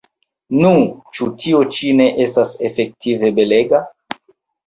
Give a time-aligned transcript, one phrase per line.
[0.61, 0.69] Nu,
[1.17, 3.83] ĉu tio ĉi ne estas efektive belega?